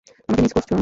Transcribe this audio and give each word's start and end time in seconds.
আমাকে 0.21 0.41
মিস 0.43 0.53
করেছো? 0.55 0.75